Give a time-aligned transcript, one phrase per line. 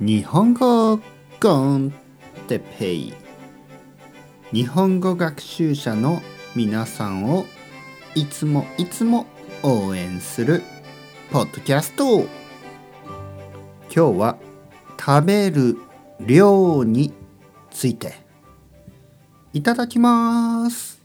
[0.00, 0.98] 日本語
[1.40, 1.94] コン
[2.48, 3.14] テペイ。
[4.52, 6.20] 日本語学習者の
[6.56, 7.46] 皆さんを
[8.16, 9.26] いつもいつも
[9.62, 10.62] 応援する
[11.30, 12.22] ポッドキャスト。
[12.22, 12.26] 今
[13.88, 14.36] 日は
[14.98, 15.78] 食べる
[16.18, 17.12] 量に
[17.70, 18.14] ついて
[19.52, 21.00] いただきます。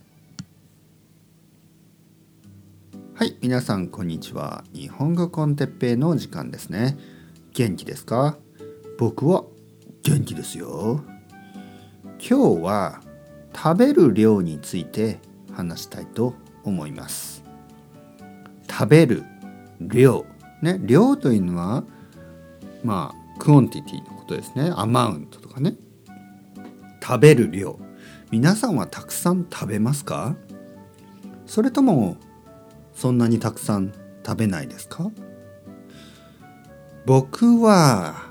[3.14, 4.64] はい皆さんこんにちは。
[4.74, 6.98] 日本語コンテッペイの時間ですね。
[7.52, 8.36] 元気ですか？
[9.00, 9.44] 僕は
[10.02, 11.02] 元気ですよ。
[12.18, 13.00] 今日は
[13.56, 15.20] 食べる量について
[15.54, 16.34] 話したいと
[16.64, 17.42] 思います。
[18.70, 19.24] 食べる
[19.80, 20.26] 量
[20.60, 21.82] ね量というのは
[22.84, 24.70] まあ quantity のことですね。
[24.76, 25.76] amount とかね。
[27.02, 27.80] 食べる量。
[28.30, 30.36] 皆さんはたくさん食べますか？
[31.46, 32.18] それとも
[32.94, 33.94] そんなにたくさん
[34.26, 35.10] 食べないですか？
[37.06, 38.28] 僕は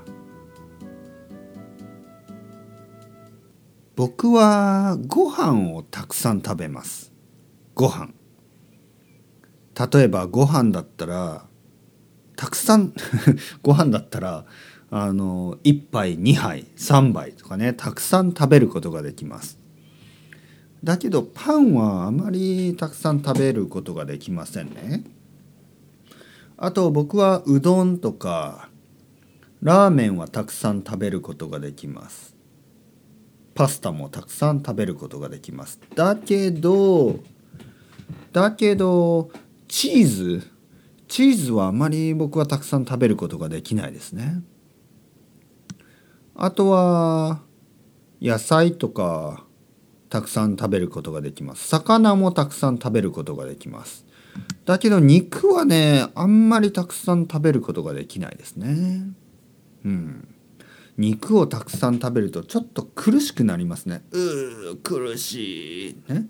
[4.00, 7.12] 僕はご飯をたくさん食べます。
[7.74, 8.14] ご飯。
[9.92, 11.44] 例えばご飯だったら
[12.34, 12.94] たくさん
[13.60, 14.46] ご飯だったら
[14.90, 19.58] あの1杯2杯3杯とかねたくさん食べることができます。
[20.82, 25.04] だけどパンはあまりたくさん食べることができませんね。
[26.56, 28.70] あと僕はうどんとか
[29.60, 32.39] ラーメンはたくさん食べることができます。
[33.54, 35.80] パスタもたくさん食べることができます。
[35.94, 37.20] だけど
[38.32, 39.30] だけど
[39.68, 40.50] チーズ
[41.08, 44.42] チーズはあまり僕はたくさん食べることができないですね。
[46.34, 47.40] あとは
[48.22, 49.44] 野菜とか
[50.08, 51.68] たくさん食べることができます。
[51.68, 54.06] 魚もたくさん食べることができます。
[54.64, 59.02] だけど肉はねあんまりたくさん食べることができないですね。
[59.84, 60.28] うん。
[61.00, 64.02] 肉をたくさん食べるとちょっと苦しくなりますね。
[64.10, 65.96] うー苦しい。
[66.12, 66.28] ね。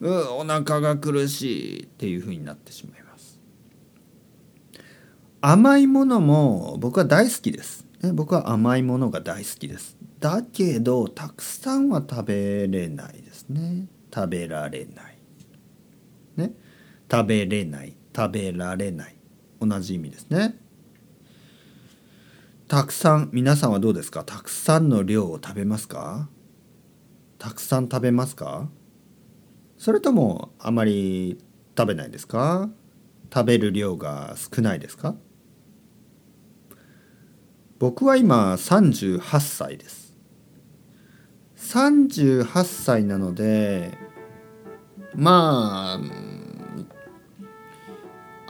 [0.00, 3.38] うーお腹が苦しいっていう風になってしまいます。
[5.42, 9.98] 甘いものも僕は大好きです、ね、僕は甘いものが大好きです。
[10.18, 13.86] だけどたくさんは食べれないですね。
[14.14, 15.18] 食べられない。
[16.36, 16.52] ね。
[17.10, 17.94] 食べれない。
[18.16, 19.16] 食べられない。
[19.60, 20.56] 同じ意味ですね。
[22.70, 24.22] たくさん皆さんはどうですか？
[24.22, 26.28] たくさんの量を食べますか？
[27.36, 28.68] たくさん食べますか？
[29.76, 31.42] それともあまり
[31.76, 32.70] 食べないですか？
[33.34, 35.16] 食べる量が少ないですか？
[37.80, 40.14] 僕は今38歳です。
[41.56, 43.98] 38歳なので
[45.16, 46.00] まあ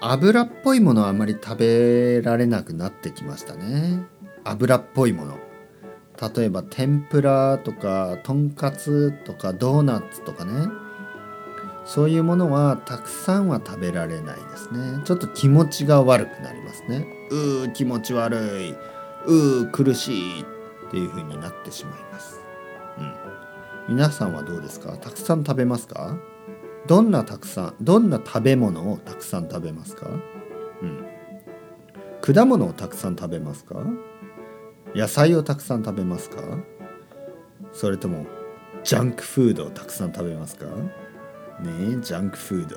[0.02, 4.02] 油っぽいものはあまり食べられなくなってきましたね。
[4.44, 5.38] 油っぽいもの。
[6.36, 10.68] 例えば天ぷらとかとんかつとかドーナツとかね。
[11.84, 15.02] そういうものはたくさんは食べられないですね。
[15.04, 17.06] ちょっと気持ちが悪くなりますね。
[17.30, 18.74] うー気持ち悪い。
[19.26, 20.44] うー苦しいっ
[20.90, 22.40] ていう風になってしまいます。
[23.88, 23.94] うん。
[23.96, 24.96] 皆さんはどうですか？
[24.96, 26.16] たくさん食べますか？
[26.86, 30.08] どんなたくさんどんな食べ物をたくさん食べますか？
[30.82, 31.06] うん。
[32.20, 33.76] 果物をたくさん食べますか？
[34.94, 36.42] 野菜をたくさん食べますか？
[37.72, 38.26] それとも
[38.82, 40.66] ジャンクフードをたくさん食べますか？
[40.66, 42.76] ねえジャンクフード。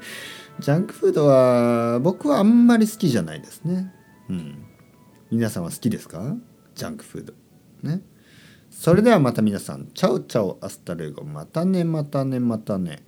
[0.58, 3.94] ジャンクフードは僕はあんまり好きじゃないですね。
[4.28, 4.64] うん。
[5.30, 6.36] 皆さんは好きですか？
[6.74, 7.32] ジャンクフード。
[7.82, 8.02] ね。
[8.70, 9.86] それではまた皆さん。
[9.94, 11.24] chao chao hasta luego。
[11.24, 13.04] またねまたねまたね。